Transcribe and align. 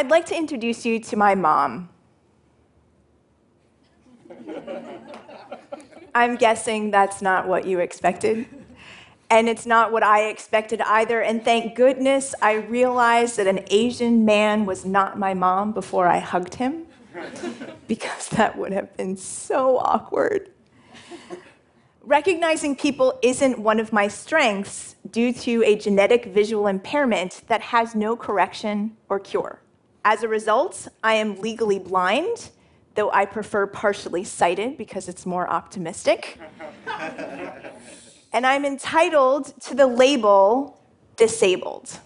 I'd 0.00 0.08
like 0.08 0.24
to 0.26 0.34
introduce 0.34 0.86
you 0.86 0.98
to 0.98 1.16
my 1.16 1.34
mom. 1.34 1.90
I'm 6.14 6.36
guessing 6.36 6.90
that's 6.90 7.20
not 7.20 7.46
what 7.46 7.66
you 7.66 7.80
expected. 7.80 8.46
And 9.28 9.46
it's 9.46 9.66
not 9.66 9.92
what 9.92 10.02
I 10.02 10.28
expected 10.30 10.80
either. 10.80 11.20
And 11.20 11.44
thank 11.44 11.74
goodness 11.74 12.34
I 12.40 12.54
realized 12.54 13.36
that 13.36 13.46
an 13.46 13.66
Asian 13.70 14.24
man 14.24 14.64
was 14.64 14.86
not 14.86 15.18
my 15.18 15.34
mom 15.34 15.72
before 15.72 16.06
I 16.06 16.18
hugged 16.18 16.54
him, 16.54 16.86
because 17.86 18.30
that 18.30 18.56
would 18.56 18.72
have 18.72 18.96
been 18.96 19.18
so 19.18 19.76
awkward. 19.80 20.48
Recognizing 22.00 22.74
people 22.74 23.18
isn't 23.20 23.58
one 23.58 23.78
of 23.78 23.92
my 23.92 24.08
strengths 24.08 24.96
due 25.10 25.34
to 25.34 25.62
a 25.62 25.76
genetic 25.76 26.24
visual 26.24 26.68
impairment 26.68 27.42
that 27.48 27.60
has 27.60 27.94
no 27.94 28.16
correction 28.16 28.96
or 29.10 29.20
cure. 29.20 29.60
As 30.04 30.22
a 30.22 30.28
result, 30.28 30.88
I 31.02 31.14
am 31.14 31.40
legally 31.40 31.78
blind, 31.78 32.50
though 32.94 33.10
I 33.10 33.26
prefer 33.26 33.66
partially 33.66 34.24
sighted 34.24 34.78
because 34.78 35.08
it's 35.08 35.26
more 35.26 35.48
optimistic. 35.48 36.38
and 38.32 38.46
I'm 38.46 38.64
entitled 38.64 39.60
to 39.62 39.74
the 39.74 39.86
label 39.86 40.80
disabled. 41.16 41.98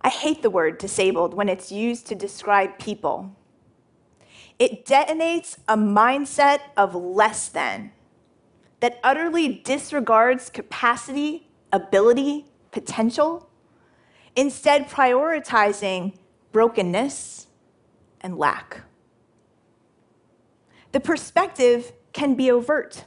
I 0.00 0.08
hate 0.08 0.42
the 0.42 0.50
word 0.50 0.78
disabled 0.78 1.34
when 1.34 1.48
it's 1.48 1.70
used 1.70 2.06
to 2.08 2.14
describe 2.14 2.78
people. 2.78 3.36
It 4.58 4.84
detonates 4.84 5.58
a 5.68 5.76
mindset 5.76 6.60
of 6.76 6.94
less 6.94 7.48
than 7.48 7.92
that 8.80 8.98
utterly 9.04 9.48
disregards 9.48 10.50
capacity, 10.50 11.48
ability, 11.72 12.46
potential, 12.72 13.47
instead, 14.38 14.88
prioritizing 14.88 16.16
brokenness 16.52 17.48
and 18.20 18.38
lack. 18.38 18.82
The 20.92 21.00
perspective 21.00 21.92
can 22.12 22.36
be 22.36 22.48
overt. 22.48 23.04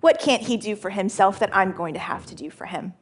What 0.00 0.18
can't 0.18 0.42
he 0.42 0.56
do 0.56 0.74
for 0.74 0.88
himself 0.88 1.38
that 1.40 1.54
I'm 1.54 1.72
going 1.72 1.92
to 1.92 2.00
have 2.00 2.24
to 2.26 2.34
do 2.34 2.48
for 2.48 2.64
him? 2.64 2.94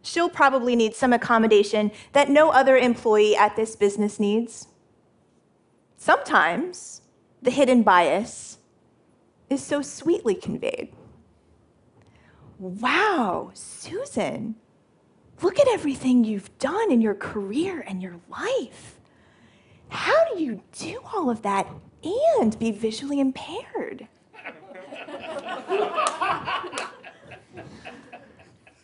She'll 0.00 0.30
probably 0.30 0.74
need 0.74 0.94
some 0.94 1.12
accommodation 1.12 1.90
that 2.14 2.30
no 2.30 2.48
other 2.48 2.78
employee 2.78 3.36
at 3.36 3.56
this 3.56 3.76
business 3.76 4.18
needs. 4.18 4.68
Sometimes 5.98 7.02
the 7.42 7.50
hidden 7.50 7.82
bias 7.82 8.56
is 9.50 9.62
so 9.62 9.82
sweetly 9.82 10.34
conveyed. 10.34 10.94
Wow, 12.58 13.50
Susan, 13.52 14.56
look 15.42 15.58
at 15.58 15.68
everything 15.68 16.24
you've 16.24 16.56
done 16.58 16.90
in 16.90 17.00
your 17.00 17.14
career 17.14 17.84
and 17.86 18.02
your 18.02 18.16
life. 18.28 18.98
How 19.88 20.34
do 20.34 20.42
you 20.42 20.62
do 20.78 21.00
all 21.14 21.30
of 21.30 21.42
that 21.42 21.66
and 22.38 22.58
be 22.58 22.70
visually 22.70 23.20
impaired? 23.20 24.08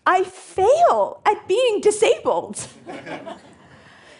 I 0.06 0.24
fail 0.24 1.22
at 1.24 1.46
being 1.46 1.80
disabled. 1.80 2.66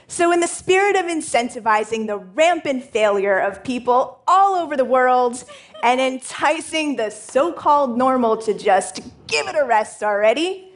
So, 0.07 0.31
in 0.31 0.41
the 0.41 0.47
spirit 0.47 0.95
of 0.95 1.07
incentivizing 1.07 2.07
the 2.07 2.19
rampant 2.19 2.85
failure 2.85 3.39
of 3.39 3.65
people 3.65 4.21
all 4.29 4.55
over 4.57 4.77
the 4.77 4.85
world 4.85 5.43
and 5.83 6.03
enticing 6.03 6.97
the 6.97 7.09
so 7.09 7.51
called 7.51 7.97
normal 7.97 8.37
to 8.39 8.53
just 8.53 9.01
give 9.27 9.49
it 9.49 9.57
a 9.59 9.65
rest 9.65 10.03
already, 10.03 10.72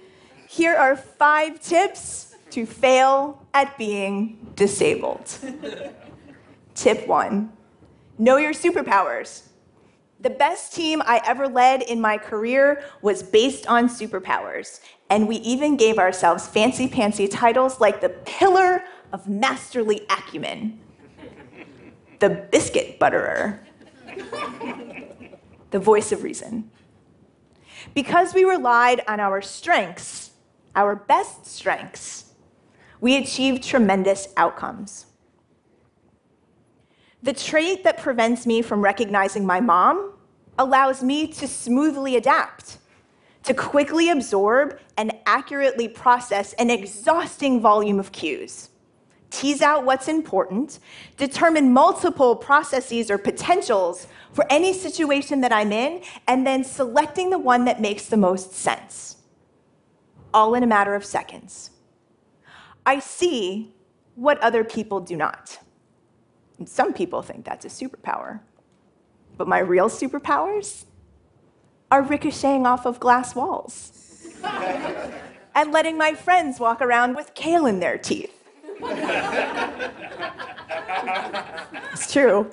here 0.48 0.74
are 0.74 0.96
five 0.96 1.60
tips 1.60 2.34
to 2.50 2.66
fail 2.66 3.46
at 3.52 3.76
being 3.76 4.52
disabled. 4.54 5.30
Tip 6.74 7.06
one 7.06 7.52
know 8.18 8.36
your 8.36 8.52
superpowers. 8.52 9.42
The 10.20 10.30
best 10.30 10.72
team 10.72 11.02
I 11.04 11.20
ever 11.26 11.46
led 11.46 11.82
in 11.82 12.00
my 12.00 12.16
career 12.16 12.82
was 13.02 13.22
based 13.22 13.66
on 13.66 13.88
superpowers, 13.88 14.80
and 15.10 15.28
we 15.28 15.36
even 15.36 15.76
gave 15.76 15.98
ourselves 15.98 16.46
fancy 16.46 16.88
pantsy 16.88 17.28
titles 17.30 17.80
like 17.80 18.00
the 18.00 18.08
Pillar 18.08 18.82
of 19.12 19.28
Masterly 19.28 20.06
Acumen, 20.08 20.80
the 22.18 22.30
Biscuit 22.50 22.98
Butterer, 22.98 23.60
the 25.70 25.78
Voice 25.78 26.12
of 26.12 26.22
Reason. 26.22 26.70
Because 27.94 28.32
we 28.34 28.44
relied 28.44 29.02
on 29.06 29.20
our 29.20 29.42
strengths, 29.42 30.25
our 30.76 30.94
best 30.94 31.46
strengths, 31.46 32.34
we 33.00 33.16
achieve 33.16 33.60
tremendous 33.60 34.28
outcomes. 34.36 35.06
The 37.22 37.32
trait 37.32 37.82
that 37.82 37.98
prevents 37.98 38.46
me 38.46 38.62
from 38.62 38.82
recognizing 38.82 39.44
my 39.44 39.60
mom 39.60 40.12
allows 40.58 41.02
me 41.02 41.26
to 41.26 41.48
smoothly 41.48 42.14
adapt, 42.16 42.78
to 43.42 43.54
quickly 43.54 44.10
absorb 44.10 44.78
and 44.96 45.12
accurately 45.26 45.88
process 45.88 46.52
an 46.54 46.70
exhausting 46.70 47.60
volume 47.60 47.98
of 47.98 48.12
cues, 48.12 48.70
tease 49.30 49.62
out 49.62 49.84
what's 49.84 50.08
important, 50.08 50.78
determine 51.16 51.72
multiple 51.72 52.36
processes 52.36 53.10
or 53.10 53.18
potentials 53.18 54.06
for 54.32 54.46
any 54.50 54.72
situation 54.72 55.40
that 55.40 55.52
I'm 55.52 55.72
in, 55.72 56.02
and 56.28 56.46
then 56.46 56.64
selecting 56.64 57.30
the 57.30 57.38
one 57.38 57.64
that 57.64 57.80
makes 57.80 58.06
the 58.06 58.16
most 58.16 58.52
sense, 58.52 59.16
all 60.32 60.54
in 60.54 60.62
a 60.62 60.66
matter 60.66 60.94
of 60.94 61.04
seconds. 61.04 61.70
I 62.84 63.00
see 63.00 63.72
what 64.14 64.38
other 64.40 64.64
people 64.64 65.00
do 65.00 65.16
not. 65.16 65.58
And 66.58 66.68
some 66.68 66.92
people 66.92 67.22
think 67.22 67.44
that's 67.44 67.64
a 67.64 67.68
superpower. 67.68 68.40
But 69.36 69.48
my 69.48 69.58
real 69.58 69.88
superpowers 69.88 70.84
are 71.90 72.02
ricocheting 72.02 72.66
off 72.66 72.86
of 72.86 72.98
glass 72.98 73.34
walls 73.34 74.28
and 75.54 75.72
letting 75.72 75.98
my 75.98 76.14
friends 76.14 76.58
walk 76.58 76.80
around 76.80 77.14
with 77.14 77.34
kale 77.34 77.66
in 77.66 77.80
their 77.80 77.98
teeth. 77.98 78.32
it's 81.92 82.12
true. 82.12 82.50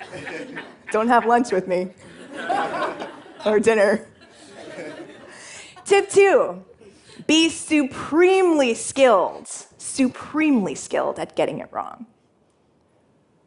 Don't 0.90 1.08
have 1.08 1.26
lunch 1.26 1.50
with 1.52 1.66
me 1.66 1.88
or 3.46 3.58
dinner. 3.58 4.06
Tip 5.84 6.08
two 6.08 6.64
be 7.26 7.48
supremely 7.48 8.74
skilled, 8.74 9.48
supremely 9.78 10.74
skilled 10.74 11.18
at 11.18 11.34
getting 11.36 11.58
it 11.58 11.68
wrong. 11.72 12.06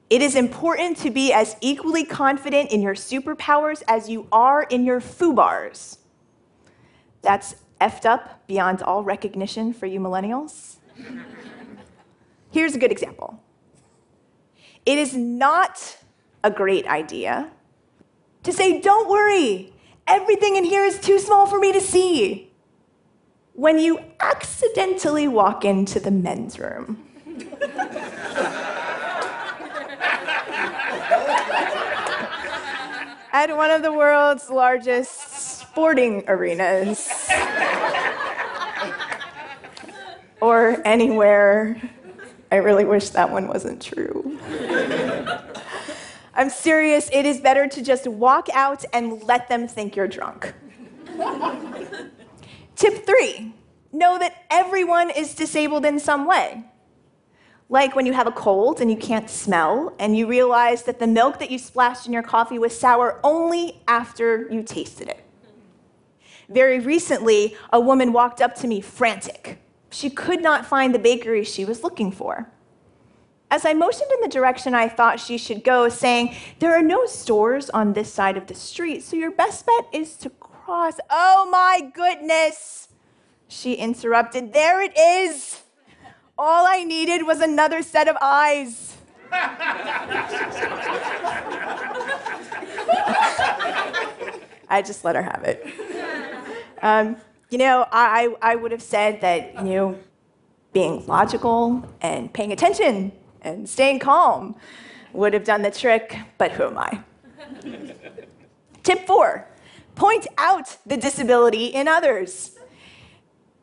It 0.09 0.21
is 0.21 0.35
important 0.35 0.97
to 0.97 1.09
be 1.09 1.33
as 1.33 1.57
equally 1.59 2.05
confident 2.05 2.71
in 2.71 2.81
your 2.81 2.95
superpowers 2.95 3.83
as 3.88 4.09
you 4.09 4.27
are 4.31 4.63
in 4.63 4.85
your 4.85 5.01
FUBARs. 5.01 5.97
That's 7.21 7.55
effed 7.81 8.05
up 8.05 8.47
beyond 8.47 8.81
all 8.81 9.03
recognition 9.03 9.73
for 9.73 9.85
you 9.85 9.99
millennials. 9.99 10.77
Here's 12.51 12.73
a 12.73 12.79
good 12.79 12.91
example. 12.91 13.44
It 14.85 14.97
is 14.97 15.15
not 15.15 15.97
a 16.44 16.49
great 16.49 16.88
idea 16.88 17.51
to 18.44 18.53
say, 18.53 18.79
don't 18.79 19.09
worry, 19.09 19.73
everything 20.07 20.55
in 20.55 20.63
here 20.63 20.85
is 20.85 20.99
too 20.99 21.19
small 21.19 21.45
for 21.45 21.59
me 21.59 21.73
to 21.73 21.81
see. 21.81 22.47
When 23.57 23.79
you 23.79 24.00
accidentally 24.19 25.28
walk 25.28 25.66
into 25.66 26.00
the 26.00 26.12
men's 26.12 26.59
room. 26.59 27.03
at 33.33 33.57
one 33.57 33.71
of 33.71 33.81
the 33.81 33.92
world's 33.92 34.51
largest 34.51 35.59
sporting 35.59 36.24
arenas. 36.27 37.09
or 40.39 40.80
anywhere. 40.86 41.81
I 42.51 42.57
really 42.57 42.86
wish 42.86 43.09
that 43.09 43.31
one 43.31 43.48
wasn't 43.48 43.81
true. 43.81 44.38
I'm 46.36 46.51
serious, 46.51 47.09
it 47.12 47.25
is 47.25 47.42
better 47.42 47.68
to 47.68 47.81
just 47.81 48.06
walk 48.06 48.50
out 48.54 48.86
and 48.94 49.24
let 49.24 49.50
them 49.50 49.68
think 49.68 49.95
you're 49.95 50.07
drunk. 50.07 50.54
Tip 52.77 53.07
three 53.07 53.53
know 53.91 54.19
that 54.19 54.45
everyone 54.51 55.09
is 55.09 55.33
disabled 55.33 55.83
in 55.83 56.00
some 56.00 56.27
way. 56.27 56.63
Like 57.69 57.95
when 57.95 58.06
you 58.06 58.13
have 58.13 58.27
a 58.27 58.31
cold 58.31 58.79
and 58.79 58.91
you 58.91 58.95
can't 58.95 59.31
smell, 59.31 59.95
and 59.97 60.15
you 60.15 60.27
realize 60.27 60.83
that 60.83 61.00
the 61.00 61.07
milk 61.07 61.39
that 61.39 61.50
you 61.50 61.57
splashed 61.57 62.06
in 62.06 62.13
your 62.13 62.21
coffee 62.21 62.59
was 62.59 62.79
sour 62.79 63.19
only 63.24 63.81
after 63.88 64.47
you 64.51 64.62
tasted 64.62 65.09
it. 65.09 65.24
Very 66.50 66.79
recently, 66.79 67.57
a 67.74 67.79
woman 67.79 68.13
walked 68.13 68.41
up 68.41 68.53
to 68.57 68.68
me 68.68 68.80
frantic. 68.80 69.59
She 69.89 70.12
could 70.12 70.44
not 70.44 70.65
find 70.65 70.94
the 70.94 71.00
bakery 71.00 71.44
she 71.44 71.65
was 71.65 71.83
looking 71.83 72.12
for. 72.12 72.47
As 73.50 73.65
I 73.65 73.73
motioned 73.73 74.12
in 74.12 74.21
the 74.21 74.27
direction 74.27 74.75
I 74.75 74.88
thought 74.88 75.19
she 75.19 75.39
should 75.39 75.63
go, 75.63 75.89
saying, 75.89 76.35
There 76.59 76.75
are 76.75 76.83
no 76.83 77.07
stores 77.07 77.71
on 77.71 77.94
this 77.94 78.13
side 78.13 78.38
of 78.38 78.45
the 78.45 78.56
street, 78.56 79.03
so 79.03 79.15
your 79.15 79.31
best 79.31 79.65
bet 79.65 79.88
is 79.91 80.15
to 80.18 80.30
cross. 80.68 81.00
Oh 81.10 81.48
my 81.50 81.90
goodness! 81.94 82.90
She 83.48 83.75
interrupted. 83.75 84.52
There 84.52 84.81
it 84.81 84.92
is! 84.98 85.62
All 86.38 86.68
I 86.68 86.84
needed 86.84 87.25
was 87.25 87.40
another 87.40 87.81
set 87.81 88.10
of 88.10 88.18
eyes. 88.22 88.98
I 94.69 94.84
just 94.86 95.06
let 95.06 95.16
her 95.16 95.22
have 95.22 95.44
it. 95.46 95.66
Um, 96.81 97.16
you 97.50 97.58
know, 97.60 97.88
I, 97.90 98.36
I 98.42 98.58
would 98.58 98.74
have 98.74 98.81
said 98.81 99.22
that, 99.22 99.56
you 99.66 99.74
know, 99.74 99.98
being 100.74 101.08
logical 101.08 101.88
and 102.02 102.34
paying 102.34 102.52
attention 102.52 103.14
and 103.42 103.69
staying 103.69 104.00
calm 104.00 104.58
would 105.14 105.34
have 105.34 105.46
done 105.46 105.62
the 105.62 105.72
trick, 105.72 106.18
but 106.38 106.52
who 106.52 106.64
am 106.64 106.78
I? 106.78 107.00
Tip 108.84 109.08
four 109.08 109.48
point 109.97 110.27
out 110.38 110.77
the 110.85 110.97
disability 110.97 111.65
in 111.65 111.88
others. 111.88 112.57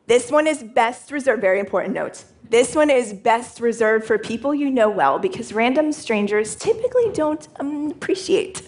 This 0.07 0.29
one 0.29 0.45
is 0.45 0.61
best 0.61 1.11
reserved, 1.11 1.41
very 1.41 1.59
important 1.59 1.93
note. 1.95 2.23
This 2.49 2.75
one 2.75 2.91
is 2.91 3.11
best 3.11 3.59
reserved 3.59 4.05
for 4.05 4.19
people 4.19 4.53
you 4.53 4.69
know 4.69 4.89
well 4.89 5.17
because 5.17 5.51
random 5.51 5.91
strangers 5.91 6.55
typically 6.55 7.11
don't 7.11 7.47
um, 7.59 7.89
appreciate 7.89 8.61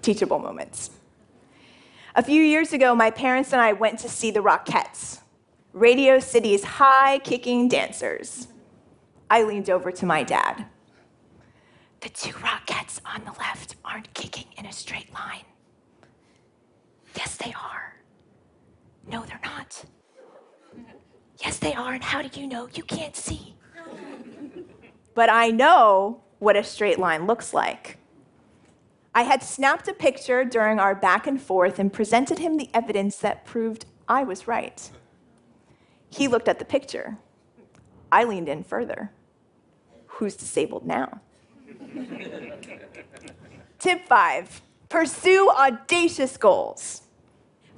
teachable 0.00 0.38
moments. 0.38 0.90
A 2.14 2.22
few 2.22 2.42
years 2.42 2.72
ago, 2.72 2.94
my 2.94 3.10
parents 3.10 3.52
and 3.52 3.60
I 3.60 3.72
went 3.72 3.98
to 4.00 4.08
see 4.08 4.30
the 4.30 4.40
Rockettes, 4.40 5.20
Radio 5.72 6.18
City's 6.18 6.64
high 6.64 7.18
kicking 7.18 7.68
dancers. 7.68 8.48
I 9.30 9.42
leaned 9.44 9.70
over 9.70 9.90
to 9.92 10.06
my 10.06 10.22
dad. 10.22 10.66
The 12.00 12.08
two 12.08 12.32
Rockettes 12.32 13.00
on 13.04 13.24
the 13.24 13.32
left 13.38 13.76
aren't 13.84 14.12
kicking 14.14 14.46
in 14.56 14.66
a 14.66 14.72
straight 14.72 15.12
line. 15.14 15.44
Yes, 17.16 17.36
they 17.36 17.52
are. 17.52 17.94
No, 19.10 19.24
they're 19.24 19.40
not. 19.44 19.84
Yes, 21.42 21.58
they 21.58 21.74
are. 21.74 21.94
And 21.94 22.02
how 22.02 22.22
do 22.22 22.40
you 22.40 22.46
know? 22.46 22.68
You 22.72 22.84
can't 22.84 23.16
see. 23.16 23.56
But 25.14 25.28
I 25.28 25.50
know 25.50 26.22
what 26.38 26.56
a 26.56 26.64
straight 26.64 26.98
line 26.98 27.26
looks 27.26 27.52
like. 27.52 27.98
I 29.14 29.22
had 29.22 29.42
snapped 29.42 29.88
a 29.88 29.92
picture 29.92 30.44
during 30.44 30.78
our 30.78 30.94
back 30.94 31.26
and 31.26 31.40
forth 31.40 31.78
and 31.78 31.92
presented 31.92 32.38
him 32.38 32.56
the 32.56 32.70
evidence 32.72 33.16
that 33.18 33.44
proved 33.44 33.84
I 34.08 34.24
was 34.24 34.48
right. 34.48 34.90
He 36.08 36.28
looked 36.28 36.48
at 36.48 36.58
the 36.58 36.64
picture. 36.64 37.18
I 38.10 38.24
leaned 38.24 38.48
in 38.48 38.64
further. 38.64 39.10
Who's 40.06 40.34
disabled 40.36 40.86
now? 40.86 41.20
Tip 43.78 44.06
five 44.06 44.62
pursue 44.92 45.50
audacious 45.56 46.36
goals. 46.36 47.02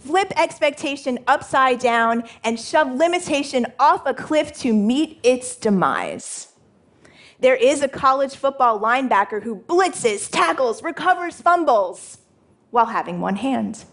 Flip 0.00 0.32
expectation 0.36 1.20
upside 1.28 1.78
down 1.78 2.24
and 2.42 2.58
shove 2.58 2.92
limitation 2.92 3.64
off 3.78 4.04
a 4.04 4.12
cliff 4.12 4.52
to 4.52 4.72
meet 4.72 5.20
its 5.22 5.54
demise. 5.54 6.48
There 7.38 7.54
is 7.54 7.82
a 7.82 7.88
college 7.88 8.34
football 8.34 8.80
linebacker 8.80 9.44
who 9.44 9.56
blitzes, 9.56 10.28
tackles, 10.28 10.82
recovers 10.82 11.40
fumbles 11.40 12.18
while 12.72 12.86
having 12.86 13.20
one 13.20 13.36
hand. 13.36 13.84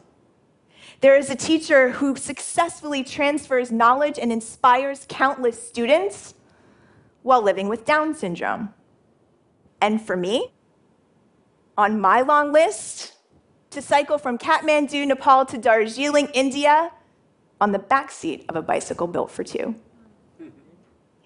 There 1.01 1.15
is 1.15 1.29
a 1.29 1.35
teacher 1.35 1.91
who 1.91 2.15
successfully 2.15 3.03
transfers 3.03 3.71
knowledge 3.71 4.17
and 4.17 4.31
inspires 4.31 5.05
countless 5.07 5.61
students 5.61 6.33
while 7.21 7.43
living 7.43 7.69
with 7.69 7.85
Down 7.85 8.15
syndrome. 8.15 8.73
And 9.79 10.01
for 10.01 10.17
me, 10.17 10.53
on 11.81 11.99
my 11.99 12.21
long 12.21 12.53
list, 12.53 13.13
to 13.71 13.81
cycle 13.81 14.17
from 14.19 14.37
Kathmandu, 14.37 15.07
Nepal 15.07 15.45
to 15.47 15.57
Darjeeling, 15.57 16.27
India, 16.33 16.91
on 17.59 17.71
the 17.71 17.79
backseat 17.79 18.45
of 18.49 18.55
a 18.55 18.61
bicycle 18.61 19.07
built 19.07 19.31
for 19.31 19.43
two. 19.43 19.75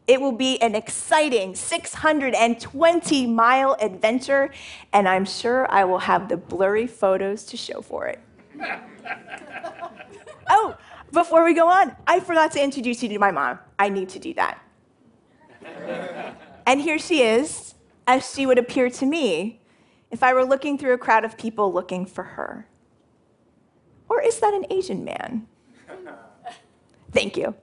It 0.07 0.22
will 0.22 0.31
be 0.31 0.62
an 0.62 0.75
exciting 0.75 1.56
620 1.56 3.28
mile 3.28 3.75
adventure, 3.81 4.52
and 4.94 5.10
I'm 5.10 5.25
sure 5.25 5.69
I 5.69 5.84
will 5.84 6.00
have 6.00 6.30
the 6.30 6.38
blurry 6.38 6.88
photos 6.88 7.44
to 7.46 7.58
show 7.58 7.81
for 7.81 8.08
it. 8.08 8.19
oh, 10.50 10.78
before 11.12 11.44
we 11.44 11.54
go 11.54 11.68
on, 11.68 11.96
I 12.08 12.19
forgot 12.19 12.51
to 12.54 12.63
introduce 12.63 13.04
you 13.04 13.10
to 13.10 13.19
my 13.19 13.31
mom. 13.31 13.60
I 13.78 13.90
need 13.90 14.10
to 14.10 14.19
do 14.19 14.34
that. 14.36 14.62
and 16.68 16.80
here 16.80 17.00
she 17.00 17.24
is, 17.24 17.74
as 18.08 18.31
she 18.31 18.46
would 18.46 18.60
appear 18.60 18.90
to 18.92 19.06
me 19.06 19.60
if 20.15 20.23
I 20.23 20.33
were 20.33 20.45
looking 20.45 20.77
through 20.77 20.94
a 20.94 20.97
crowd 20.97 21.25
of 21.25 21.38
people 21.38 21.73
looking 21.73 22.06
for 22.06 22.23
her. 22.23 22.69
Or 24.07 24.21
is 24.21 24.39
that 24.39 24.53
an 24.53 24.65
Asian 24.69 25.03
man? 25.03 25.45
Thank 27.12 27.35
you. 27.35 27.53